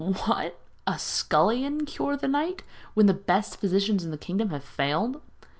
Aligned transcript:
'What! 0.03 0.57
a 0.87 0.97
scullion 0.97 1.85
cure 1.85 2.17
the 2.17 2.27
knight 2.27 2.63
when 2.95 3.05
the 3.05 3.13
best 3.13 3.57
physicians 3.57 4.03
in 4.03 4.09
the 4.09 4.17
kingdom 4.17 4.49
have 4.49 4.63
failed?' 4.63 5.21